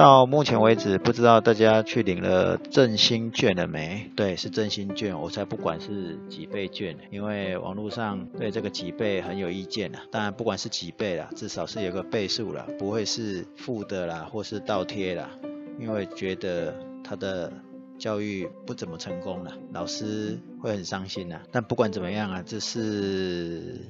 [0.00, 4.10] 到目前为止，不知道大家去领了振兴券了没？
[4.16, 10.00] 对，是振兴券，我才不管是几倍券，因为网络上对这个几倍很有意见啊。
[10.10, 15.28] 当然，不管是几倍啦，至少是有个倍数啦，不会是负的啦，或是倒贴啦，
[15.78, 16.74] 因为觉得
[17.04, 17.52] 他的
[17.98, 21.42] 教育不怎么成功了，老师会很伤心呐。
[21.52, 23.86] 但不管怎么样啊，这是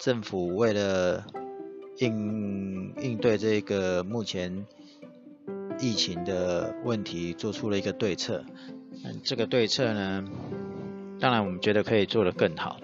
[0.00, 1.24] 政府为了
[1.98, 4.66] 应应对这个目前。
[5.82, 8.44] 疫情的问题做出了一个对策，
[9.04, 10.24] 嗯，这个对策呢，
[11.18, 12.78] 当然我们觉得可以做得更好。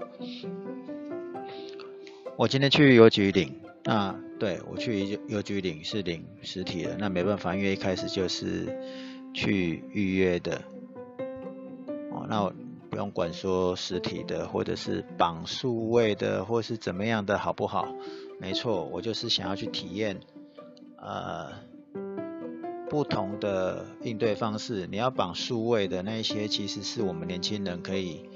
[2.37, 8.77] 我今天去邮局领，那对我去邮局领是领实体的，那没办法，因为一开始就是
[9.33, 10.61] 去预约的。
[12.11, 12.53] 哦，那
[12.91, 17.87] 不用管说实体的或者是绑数位的或是怎么样的好不好？
[18.41, 20.19] 没错，我就是想要去体验，
[20.97, 21.67] 呃。
[22.89, 28.28] 不同的应对方式，你要绑数位的那一些，其实是我们年轻人可以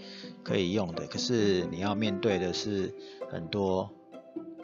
[0.42, 1.06] 可以用的。
[1.06, 2.94] 可是你要面对的是
[3.30, 3.90] 很多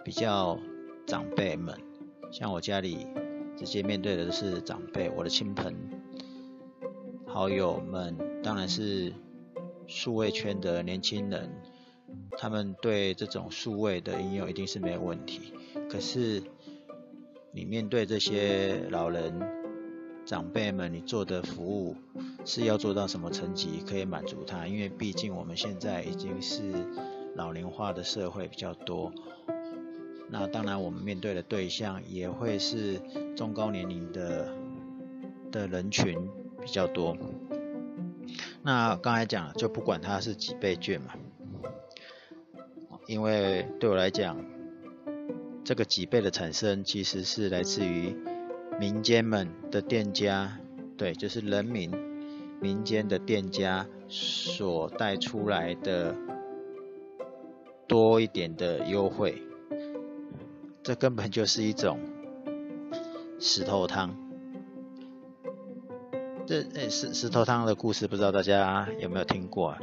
[0.04, 0.58] 比较
[1.06, 1.74] 长辈们，
[2.30, 3.06] 像我家里
[3.56, 5.74] 直接面对的是长辈，我的亲朋
[7.26, 9.12] 好友们，当然是
[9.86, 11.50] 数位圈的年轻人，
[12.36, 15.54] 他们对这种数位的应用一定是没有问题。
[15.88, 16.42] 可是
[17.52, 19.57] 你面对这些老人，
[20.28, 21.96] 长辈们，你做的服务
[22.44, 24.66] 是要做到什么层级可以满足他？
[24.66, 26.70] 因为毕竟我们现在已经是
[27.34, 29.10] 老龄化的社会比较多，
[30.28, 33.00] 那当然我们面对的对象也会是
[33.34, 34.52] 中高年龄的
[35.50, 36.18] 的人群
[36.60, 37.16] 比较多。
[38.62, 41.14] 那刚才讲就不管它是几倍券嘛，
[43.06, 44.44] 因为对我来讲，
[45.64, 48.14] 这个几倍的产生其实是来自于。
[48.78, 50.56] 民间们的店家，
[50.96, 51.90] 对，就是人民
[52.60, 56.14] 民间的店家所带出来的
[57.88, 59.42] 多一点的优惠，
[60.84, 61.98] 这根本就是一种
[63.40, 64.16] 石头汤。
[66.46, 69.76] 这石石头汤的故事，不知道大家有没有听过？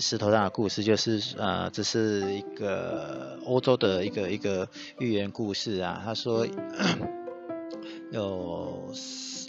[0.00, 4.66] 石头汤的故事就是呃，这是一个欧洲的一个一个
[4.98, 6.00] 寓言故事啊。
[6.02, 6.46] 他说。
[8.14, 8.92] 有，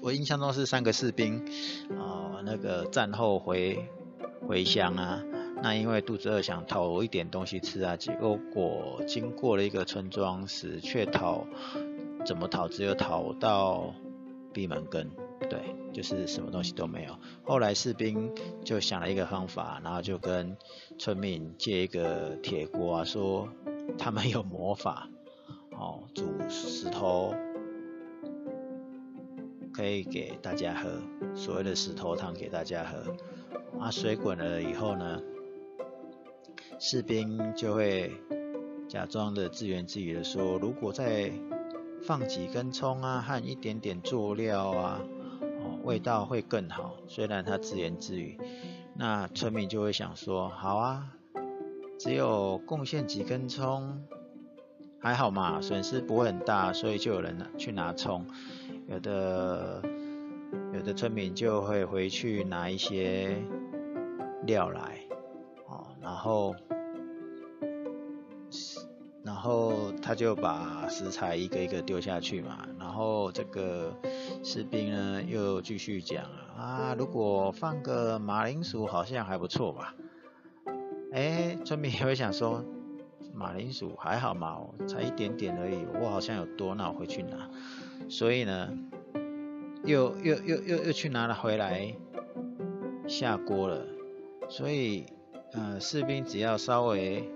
[0.02, 1.38] 我印象中是三个士兵，
[2.00, 3.88] 啊，那个战后回
[4.48, 5.24] 回乡啊，
[5.62, 8.40] 那因为肚子饿想讨一点东西吃啊，结果
[9.08, 11.46] 经过了一个村庄时，却讨
[12.26, 13.94] 怎么讨，只有讨到
[14.52, 15.12] 闭门羹，
[15.47, 15.59] 对，
[15.94, 17.16] 就是什么东西都没有。
[17.44, 18.34] 后来士兵
[18.64, 20.58] 就想了一个方法，然后就跟
[20.97, 23.47] 村民借一个铁锅啊，说
[24.00, 25.08] 他们有魔法，
[25.70, 27.32] 哦，煮石头。
[29.75, 30.90] 可以给大家喝
[31.36, 33.13] 所谓的石头汤给大家喝，
[33.78, 35.22] 啊，水滚了以后呢，
[36.80, 38.09] 士兵就会
[38.88, 41.30] 假装的自言自语的说，如果再
[42.02, 45.02] 放几根葱啊和一点点佐料啊，
[45.41, 46.96] 哦，味道会更好。
[47.09, 48.40] 虽然他自言自语，
[48.94, 51.12] 那村民就会想说，好啊，
[52.00, 54.06] 只有贡献几根葱，
[55.02, 58.25] 还好嘛，损失不会很大，所以就有人去拿葱。
[58.88, 59.81] 有的
[60.73, 63.35] 有的村民就会回去拿一些
[64.44, 65.00] 料来，
[65.68, 66.56] 哦，然后
[69.23, 73.91] 然后他就把食材一个一个丢下去嘛，然后这个
[74.44, 76.23] 士兵呢又继续讲
[76.56, 79.96] 啊，如果放个马铃薯好像还不错吧？
[81.12, 82.63] 哎，村民也会想说，
[83.34, 87.50] 马铃薯还好嘛，才一点点而已，我好像有多，那我回去拿。
[88.07, 88.69] 所以呢，
[89.83, 91.93] 又又又又又去拿了回来
[93.07, 93.85] 下锅了。
[94.47, 95.05] 所以，
[95.53, 97.27] 呃，士兵只要稍微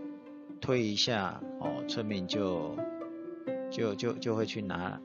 [0.61, 2.75] 推一下，哦，村民就
[3.71, 5.01] 就就就会去拿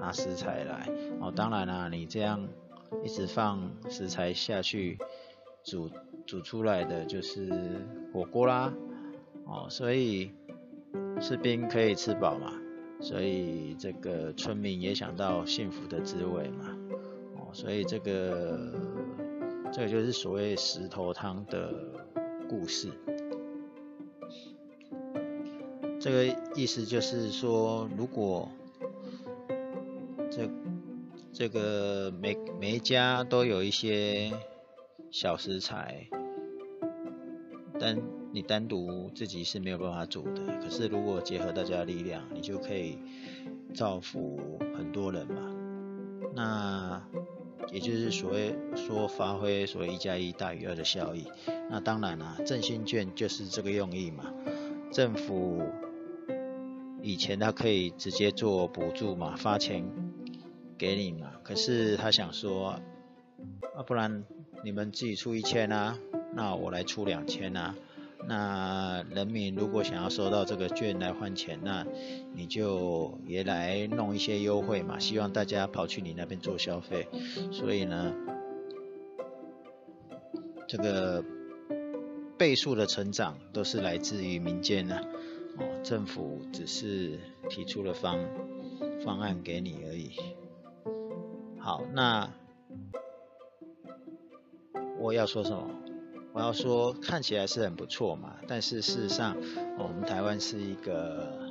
[0.00, 0.88] 拿食材来。
[1.20, 2.48] 哦，当然啦，你这样
[3.04, 4.98] 一直放食材下去
[5.62, 5.90] 煮
[6.26, 7.50] 煮出来的就是
[8.12, 8.72] 火锅啦。
[9.44, 10.30] 哦，所以
[11.20, 12.52] 士兵可以吃饱嘛。
[13.00, 16.76] 所以这个村民也想到幸福的滋味嘛，
[17.36, 18.74] 哦，所以这个
[19.72, 21.72] 这个就是所谓石头汤的
[22.48, 22.90] 故事。
[26.00, 28.48] 这个意思就是说，如果
[30.30, 30.48] 这
[31.32, 34.32] 这个每每一家都有一些
[35.10, 36.06] 小食材，
[37.80, 37.96] 但
[38.38, 42.96] 你单独自己是没有办法煮的，可是如果结合大家的力量，你就可以
[43.74, 45.42] 造福很多人嘛。
[46.36, 47.02] 那
[47.72, 51.26] 也就是所谓说发挥所谓一加一大于二的效益。
[51.68, 54.32] 那当然啦，振兴券就是这个用意嘛。
[54.92, 55.60] 政府
[57.02, 59.84] 以前他可以直接做补助嘛，发钱
[60.78, 61.32] 给你嘛。
[61.42, 62.78] 可是他想说，
[63.74, 64.22] 啊不然
[64.62, 65.98] 你们自己出一千啊，
[66.36, 67.74] 那我来出两千啊。
[68.26, 71.86] 那人民如果想要收到这个券来换钱，那
[72.34, 77.08] 你就也来弄一些优惠嘛，希望大家跑去你那边做消费。
[77.50, 78.12] 所以呢，
[80.66, 81.24] 这个
[82.36, 84.96] 倍数的成长都是来自于民间的，
[85.58, 87.18] 哦，政府只是
[87.48, 88.18] 提出了方
[89.04, 90.10] 方案给你而已。
[91.58, 92.30] 好，那
[94.98, 95.70] 我要说什么？
[96.38, 99.36] 我要说，看起来是很不错嘛，但是事实上，
[99.76, 101.50] 我们台湾是一个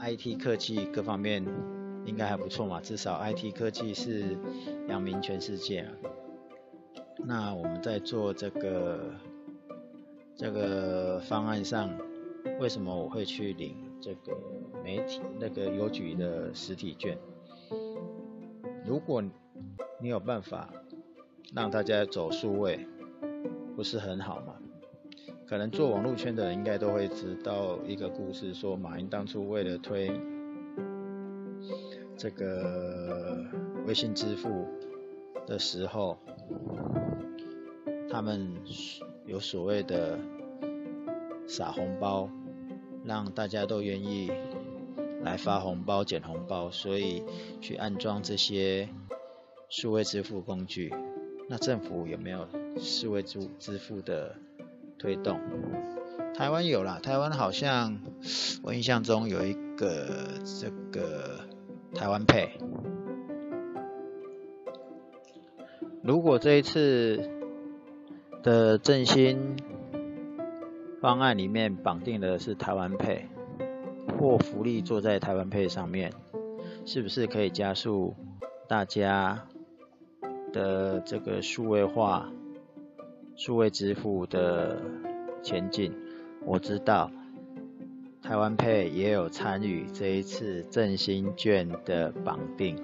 [0.00, 1.44] IT 科技各方面
[2.06, 4.38] 应该还不错嘛，至少 IT 科技是
[4.88, 5.92] 扬名全世界啊。
[7.18, 9.14] 那我们在做这个
[10.36, 11.90] 这个方案上，
[12.60, 14.34] 为什么我会去领这个
[14.82, 17.18] 媒体那个邮局的实体券？
[18.86, 19.22] 如果
[20.00, 20.72] 你有办法
[21.54, 22.88] 让大家走数位。
[23.76, 24.54] 不是很好嘛？
[25.46, 30.10] 可能做网络圈的人应该都会知道一个故事，说马云当初为了推
[32.16, 33.44] 这个
[33.86, 34.66] 微信支付
[35.46, 36.16] 的时候，
[38.10, 38.50] 他们
[39.26, 40.18] 有所谓的
[41.46, 42.30] 撒红包，
[43.04, 44.30] 让大家都愿意
[45.22, 47.22] 来发红包、捡红包，所以
[47.60, 48.88] 去安装这些
[49.68, 50.94] 数位支付工具。
[51.48, 52.48] 那政府有没有？
[52.78, 54.34] 视为支支付的
[54.98, 55.40] 推动，
[56.34, 58.00] 台湾有啦，台湾好像
[58.62, 60.06] 我印象中有一个
[60.60, 61.40] 这个
[61.94, 62.58] 台湾配。
[66.02, 67.30] 如果这一次
[68.42, 69.56] 的振兴
[71.00, 73.28] 方案里面绑定的是台湾配，
[74.18, 76.12] 或福利坐在台湾配上面，
[76.84, 78.14] 是不是可以加速
[78.68, 79.46] 大家
[80.52, 82.32] 的这个数位化？
[83.34, 84.80] 数位支付的
[85.42, 85.92] 前进，
[86.44, 87.10] 我知道
[88.22, 92.76] 台湾配也有参与这一次振兴券的绑定，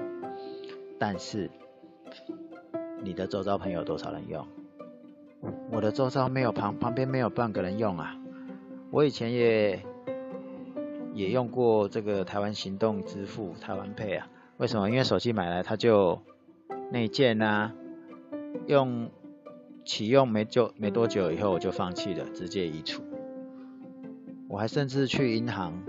[0.99, 1.51] 但是
[3.03, 4.47] 你的周遭朋友多少人用？
[5.71, 8.17] 我的周遭没有旁旁边没有半个人用啊！
[8.91, 9.85] 我以前也
[11.13, 14.91] 也用过这个台湾行动支付台湾配啊，为什么？
[14.91, 16.21] 因为手机买来它就
[16.91, 17.73] 内建啊，
[18.67, 19.11] 用。
[19.89, 23.03] 启用没就没多久以后我就放弃了，直接移除。
[24.47, 25.83] 我还甚至去银行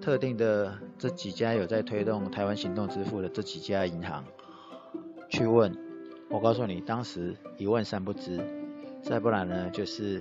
[0.00, 4.24] 特定的这几家有在推动台湾行动支付的这几家银行
[5.28, 5.72] 去问，
[6.28, 8.40] 我告诉你，当时一问三不知，
[9.00, 10.20] 再不然呢就是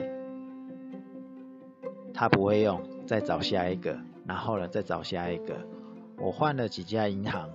[2.13, 5.57] 他不会用，再找下一个，然后呢再找下一个。
[6.17, 7.49] 我换了几家银行，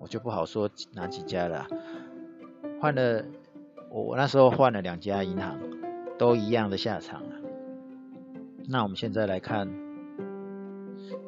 [0.00, 1.66] 我就不好说哪几家了，
[2.80, 3.22] 换了。
[3.90, 5.58] 我那时候换了两家银行，
[6.18, 7.32] 都一样的下场啊。
[8.68, 9.68] 那我们现在来看，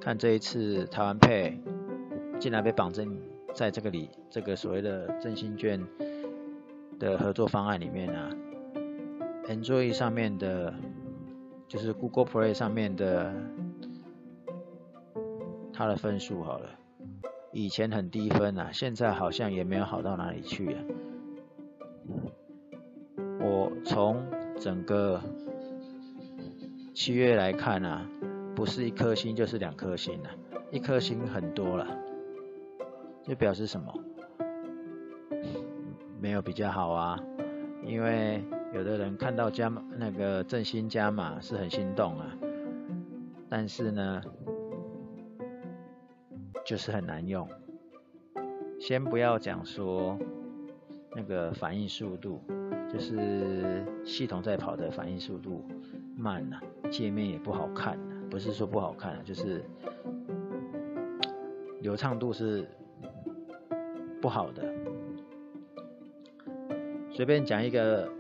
[0.00, 1.58] 看这一次台湾配
[2.38, 3.18] 竟然被绑定
[3.54, 5.82] 在这个里这个所谓的振兴券
[6.98, 8.30] 的合作方案里面啊。
[9.46, 10.74] Android 上面的，
[11.66, 13.34] 就是 Google Play 上面的，
[15.72, 16.68] 它的分数好了，
[17.52, 20.84] 以前很低分啊，现在好像也没有好到哪里去啊。
[23.84, 24.22] 从
[24.58, 25.20] 整个
[26.94, 28.06] 七月来看啊，
[28.54, 30.30] 不是一颗星就是两颗星了，
[30.70, 31.86] 一颗星很多了，
[33.22, 33.92] 就表示什么？
[36.20, 37.18] 没有比较好啊，
[37.82, 38.44] 因为
[38.74, 42.36] 有的人看到加那个振兴加码是很心动啊，
[43.48, 44.22] 但是呢，
[46.64, 47.48] 就是很难用。
[48.78, 50.18] 先不要讲说
[51.16, 52.42] 那个反应速度。
[52.92, 55.64] 就是系统在跑的反应速度
[56.16, 59.64] 慢了，界面也不好看不是说不好看就是
[61.80, 62.68] 流畅度是
[64.20, 64.74] 不好的。
[67.10, 68.10] 随便讲一个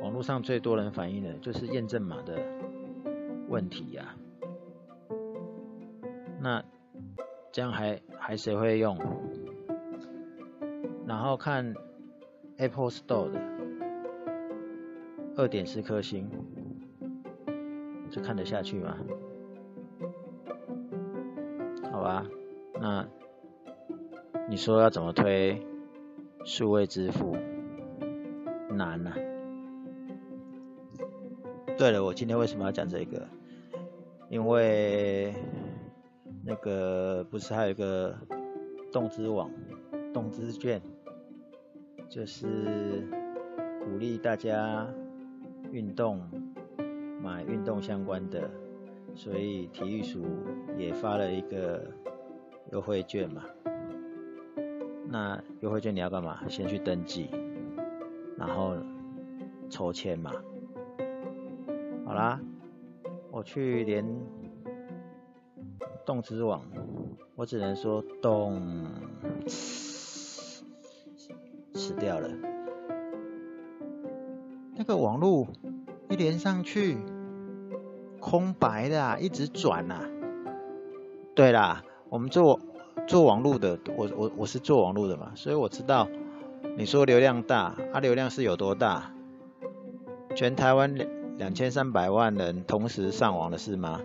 [0.00, 2.38] 网络上最多人反映的，就是验证码的
[3.48, 4.14] 问题呀。
[6.40, 6.62] 那
[7.50, 8.96] 这样还还谁会用？
[11.06, 11.74] 然后看
[12.56, 13.51] Apple Store 的。
[15.36, 16.28] 二点四颗星，
[18.10, 18.98] 这看得下去吗？
[21.90, 22.26] 好吧，
[22.80, 23.08] 那
[24.48, 25.66] 你说要怎么推
[26.44, 27.36] 数位支付
[28.70, 29.14] 难啊。
[31.78, 33.26] 对了，我今天为什么要讲这个？
[34.28, 35.34] 因为
[36.44, 38.16] 那个不是还有一个
[38.92, 39.50] 动资网、
[40.12, 40.80] 动资券，
[42.08, 43.06] 就是
[43.84, 44.86] 鼓励大家
[45.72, 46.20] 运动，
[47.22, 48.50] 买运动相关的，
[49.14, 50.22] 所以体育署
[50.76, 51.82] 也发了一个
[52.70, 53.42] 优惠券嘛。
[55.08, 56.46] 那优惠券你要干嘛？
[56.46, 57.30] 先去登记，
[58.36, 58.76] 然后
[59.70, 60.30] 抽签嘛。
[62.04, 62.38] 好啦，
[63.30, 64.04] 我去连
[66.04, 66.62] 动之网，
[67.34, 68.60] 我只能说动
[71.74, 72.51] 死掉了。
[74.82, 75.46] 那个网络
[76.10, 76.98] 一连上去，
[78.18, 80.10] 空白的啊，一直转啊。
[81.36, 82.58] 对啦，我们做
[83.06, 86.08] 做网络的，我我我是做网络的嘛，所以我知道
[86.76, 89.12] 你说流量大，啊流量是有多大？
[90.34, 90.96] 全台湾。
[91.38, 94.00] 两千三百万人同时上网的是吗？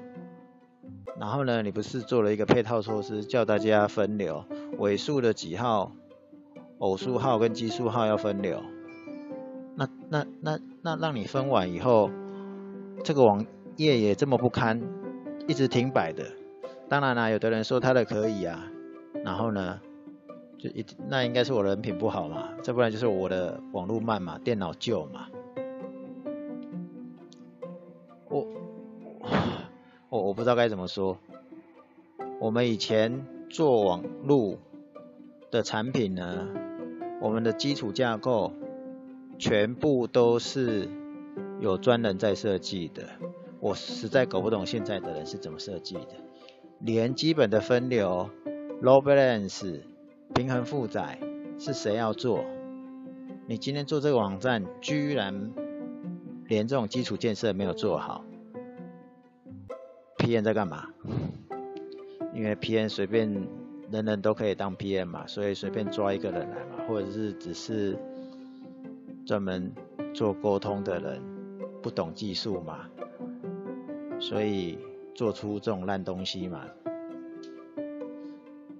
[1.19, 4.45] 然后呢，你不是做了一个配套措施，叫大家分流，
[4.77, 5.91] 尾数的几号、
[6.77, 8.61] 偶数号跟奇数号要分流？
[9.77, 12.09] 那那那那让你分完以后，
[13.03, 14.81] 这个网页也这么不堪，
[15.47, 16.25] 一直停摆的。
[16.89, 18.71] 当然啦，有的人说他的可以啊，
[19.23, 19.79] 然后呢，
[20.57, 25.27] 就一那应该是我人品不好嘛，再不然就是我的网络慢嘛，电脑旧嘛。
[28.29, 28.47] 我
[30.09, 31.19] 我我不知道该怎么说。
[32.39, 34.57] 我们以前做网络
[35.51, 36.47] 的产品呢，
[37.21, 38.53] 我们的基础架构
[39.37, 40.87] 全部都是
[41.59, 43.03] 有专人在设计的。
[43.59, 46.15] 我实在搞不懂现在的人是怎么设计的，
[46.79, 48.29] 连基本的分流、
[48.81, 49.81] load balance、
[50.35, 51.19] 平衡负载
[51.57, 52.45] 是谁要做？
[53.47, 55.53] 你今天做这个网站，居然
[56.45, 58.23] 连这种基础建设没有做好。
[60.17, 60.89] PM 在干嘛？
[62.33, 63.47] 因为 PM 随便
[63.89, 67.97] 人人都可以当 PM 嘛，所以随便抓一个人来嘛，或者是只是
[69.27, 69.73] 专门
[70.13, 71.21] 做沟通的人，
[71.81, 72.89] 不懂技术嘛，
[74.21, 74.79] 所以
[75.13, 76.65] 做出这种烂东西嘛。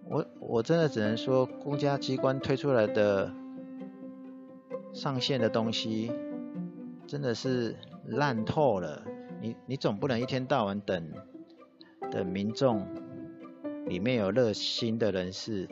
[0.06, 3.30] 我我真的只能说，公家机关推出来的
[4.94, 6.13] 上线的东西，
[7.06, 7.75] 真的是
[8.06, 9.04] 烂透了。
[9.42, 11.12] 你你总不能一天到晚等。
[12.10, 12.88] 等民众
[13.86, 15.68] 里面有热心的人士、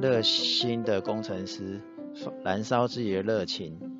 [0.00, 1.78] 热心的工程师，
[2.42, 3.93] 燃烧自己的热情，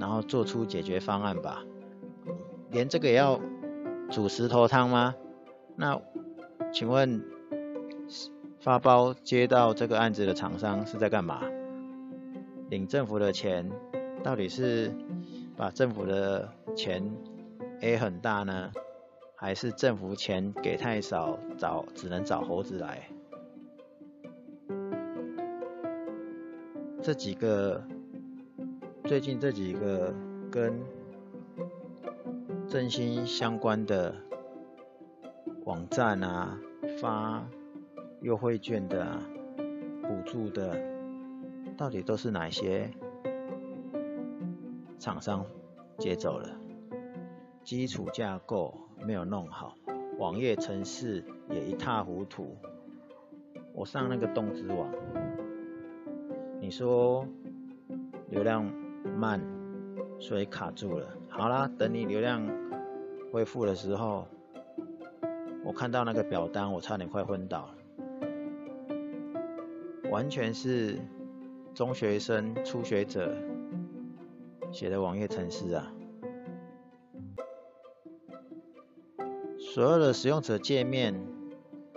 [0.00, 1.62] 然后做出解决方案吧。
[2.70, 3.38] 连这个也要
[4.10, 5.14] 煮石头汤吗？
[5.76, 6.00] 那
[6.72, 7.22] 请问
[8.58, 11.42] 发包接到这个案子的厂商是在干嘛？
[12.68, 13.70] 领政府的钱，
[14.22, 14.92] 到底是
[15.56, 17.14] 把政府的钱
[17.80, 18.72] A 很大呢？
[19.34, 23.08] 还是政府钱给太少，找只能找猴子来。
[27.02, 27.82] 这几个
[29.10, 30.14] 最近这几个
[30.52, 30.80] 跟
[32.68, 34.14] 振兴相关的
[35.64, 36.56] 网站啊，
[37.00, 37.44] 发
[38.20, 39.20] 优惠券的、
[40.02, 40.80] 补助的，
[41.76, 42.88] 到底都是哪些
[45.00, 45.44] 厂商
[45.98, 46.48] 接走了？
[47.64, 48.72] 基础架构。
[49.04, 49.74] 没有弄好，
[50.18, 52.56] 网页程式也一塌糊涂。
[53.72, 54.88] 我上那个动之网，
[56.60, 57.26] 你说
[58.28, 58.70] 流量
[59.20, 59.38] 慢，
[60.18, 61.06] 所以卡住了。
[61.28, 62.42] 好啦，等你流量
[63.30, 64.26] 恢复的时候，
[65.62, 67.68] 我看到那个表单，我差点快昏倒。
[70.10, 70.98] 完全是
[71.74, 73.36] 中学生、初学者
[74.72, 75.92] 写的网页程式啊！
[79.58, 81.14] 所有的使用者界面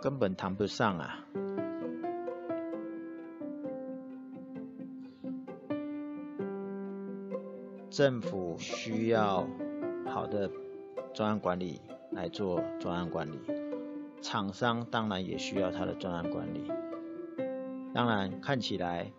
[0.02, 1.26] 根本谈不上啊！
[7.94, 9.48] 政府需要
[10.08, 10.50] 好的
[11.14, 13.38] 专案管理来做专案管理，
[14.20, 16.72] 厂商当然也需要他的专案管理。
[17.94, 19.12] 当然，看起来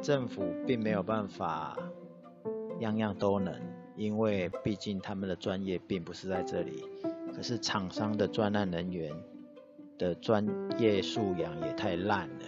[0.00, 1.76] 政府并没有办法
[2.78, 3.52] 样样都能，
[3.96, 6.84] 因为毕竟他们的专业并不是在这里。
[7.34, 9.12] 可是厂商的专案人员
[9.98, 10.46] 的专
[10.78, 12.46] 业素养也太烂了。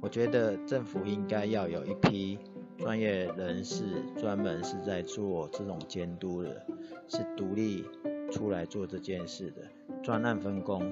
[0.00, 2.38] 我觉得政府应该要有一批
[2.78, 3.84] 专业人士，
[4.16, 6.64] 专门是在做这种监督的，
[7.08, 7.84] 是独立
[8.30, 9.62] 出来做这件事的，
[10.02, 10.88] 专案分工。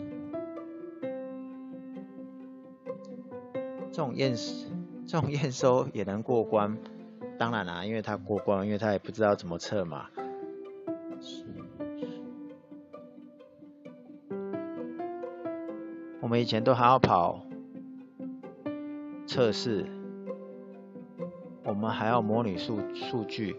[3.91, 4.35] 这种验
[5.07, 6.77] 这种验收也能过关？
[7.39, 10.11] 当然啦，因为他过关，因为他也不知道怎么测嘛。
[16.21, 17.41] 我们以前都还要跑
[19.27, 19.87] 测试，
[21.77, 23.55] 我们还要模拟数数据，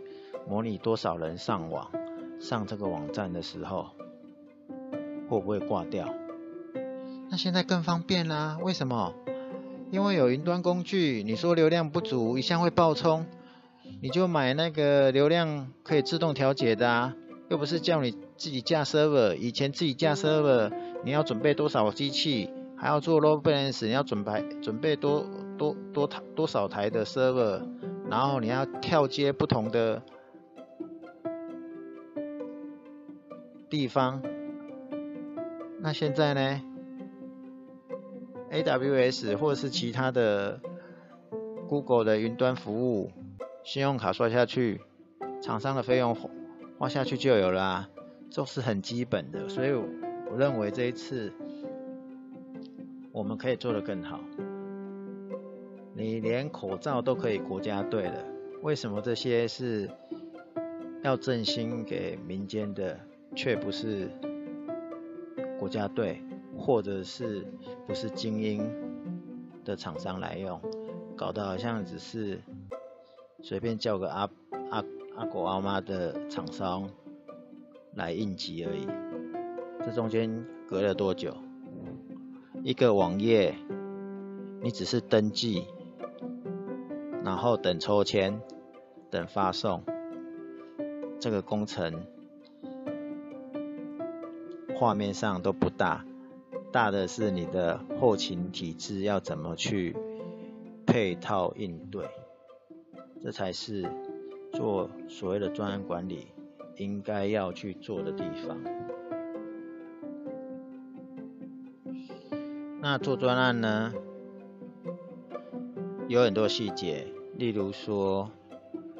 [0.49, 1.87] 模拟多少人上网，
[2.39, 3.91] 上这个网站的时候
[5.29, 6.11] 会不会挂掉？
[7.29, 9.13] 那现在更方便啦，为什么？
[9.91, 13.27] 因为有云端工具，你说流量不足，一向会爆冲，
[14.01, 17.13] 你就买那个流量可以自动调节的啊，
[17.49, 20.73] 又不是叫你自己架 server，以前自己架 server，
[21.05, 22.49] 你要准备多少机器？
[22.79, 25.23] 还要做 load balance，你要准备准备多
[25.57, 27.61] 多多台多少台的 server，
[28.09, 30.01] 然后你要跳接不同的
[33.69, 34.21] 地方。
[35.79, 36.61] 那现在呢
[38.51, 40.59] ？AWS 或者是其他的
[41.67, 43.11] Google 的云端服务，
[43.63, 44.81] 信用卡刷下去，
[45.41, 46.15] 厂商的费用
[46.77, 47.89] 花下去就有了，
[48.29, 49.49] 这是很基本的。
[49.49, 51.33] 所以我认为这一次。
[53.13, 54.19] 我们可以做得更好。
[55.97, 58.23] 你连口罩都可以国家队了，
[58.61, 59.89] 为什么这些是
[61.03, 62.99] 要振兴给民间的，
[63.35, 64.07] 却不是
[65.57, 66.21] 国家队，
[66.55, 67.47] 或者是
[67.87, 68.63] 不是精英
[69.65, 70.61] 的厂商来用？
[71.15, 72.39] 搞得好像只是
[73.41, 74.29] 随便叫个阿
[74.69, 74.83] 阿
[75.15, 76.87] 阿狗阿妈的厂商
[77.95, 78.87] 来应急而已。
[79.83, 81.35] 这中间隔了多久？
[82.61, 83.55] 一个网页，
[84.61, 85.65] 你只是登记，
[87.27, 88.41] 然后等抽签，
[89.11, 89.83] 等发送，
[91.19, 92.05] 这个工程
[94.77, 96.05] 画面上都不大，
[96.71, 99.93] 大的是你的后勤体制要怎么去
[100.85, 102.05] 配套应对，
[103.21, 103.85] 这才是
[104.53, 106.27] 做所谓的专案管理
[106.77, 108.57] 应该要去做的地方。
[112.79, 113.93] 那做专案呢，
[116.07, 117.05] 有很多细节，
[117.37, 118.31] 例如说，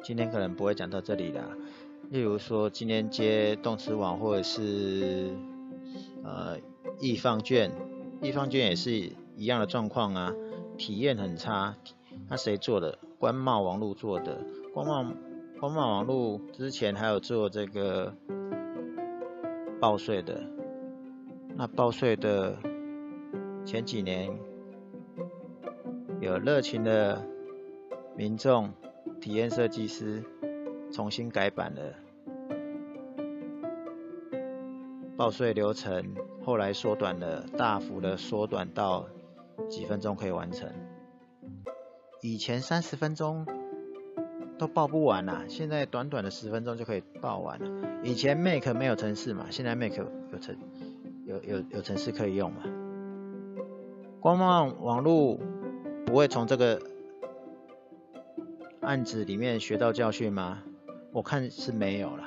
[0.02, 1.42] 今天可能不会讲到这里啦。
[2.10, 5.30] 例如说，今天接动词网或者是
[6.24, 6.56] 呃
[7.00, 7.70] 易放券，
[8.22, 8.92] 易放券也是
[9.36, 10.32] 一样的状况啊，
[10.76, 11.76] 体验很差。
[12.28, 12.98] 那谁做的？
[13.18, 14.38] 官贸网络做的。
[14.72, 15.12] 官贸
[15.60, 18.14] 官贸网络之前还有做这个
[19.80, 20.42] 报税的，
[21.56, 22.56] 那报税的。
[23.64, 24.30] 前几年
[26.22, 27.22] 有热情的
[28.18, 28.72] 民众、
[29.20, 30.24] 体验设计师
[30.90, 31.94] 重新改版了
[35.16, 39.06] 报税流程，后来缩短了，大幅的缩短到
[39.68, 40.68] 几分钟可以完成。
[42.20, 43.46] 以前三十分钟
[44.58, 48.00] 都报不完呐，现在短短的十分钟就可以报完了。
[48.02, 49.94] 以前 Make 没有城市嘛，现在 Make
[50.32, 50.56] 有城
[51.24, 52.62] 有有有城市可以用嘛。
[54.18, 55.38] 官网网络
[56.04, 56.82] 不会从这个
[58.88, 60.62] 案子里面学到教训吗？
[61.12, 62.24] 我看是没有了，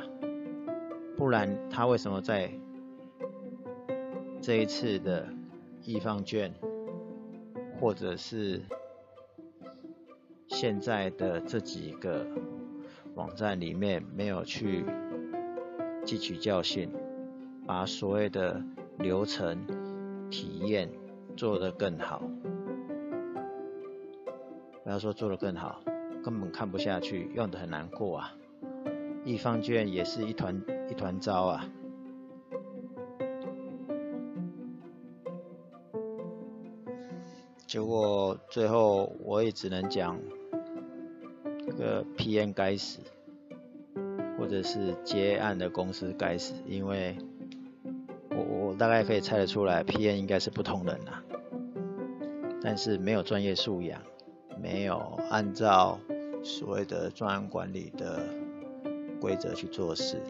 [1.17, 2.51] 不然他为什么在
[4.39, 5.27] 这一次的
[5.81, 6.53] 易放券，
[7.79, 8.61] 或者是
[10.49, 12.27] 现在的这几个
[13.15, 14.85] 网站里面没有去
[16.05, 16.91] 汲取教训，
[17.65, 18.63] 把所谓的
[18.99, 19.65] 流程
[20.29, 20.87] 体验？
[21.35, 22.21] 做得更好，
[24.83, 25.81] 不要说做得更好，
[26.23, 28.33] 根本看不下去，用的很难过啊。
[29.23, 31.65] 易方卷也是一团一团糟啊。
[37.67, 40.19] 结果最后我也只能讲，
[41.65, 42.99] 这个 PM 该死，
[44.37, 47.15] 或者是接案的公司该死，因为
[48.29, 48.75] 我我。
[48.75, 51.23] 大概可以猜得出来，PM 应该是不同人啊，
[52.63, 54.01] 但是没有专业素养，
[54.59, 55.99] 没有按照
[56.43, 58.27] 所谓的专案管理的
[59.19, 60.21] 规则去做事，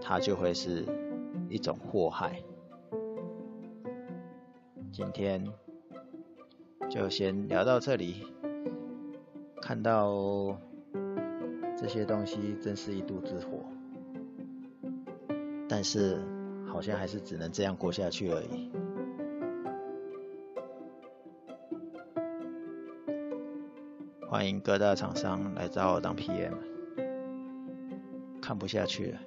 [0.00, 0.84] 他就会是
[1.48, 2.42] 一种祸害。
[4.90, 5.46] 今天
[6.90, 8.26] 就先聊到这里，
[9.60, 10.56] 看到
[11.76, 13.64] 这些东西真是一肚子火，
[15.68, 16.18] 但是。
[16.70, 18.70] 好像还是只能这样过下去而已。
[24.30, 26.52] 欢迎各大厂商来找我当 PM，
[28.42, 29.18] 看不下去了。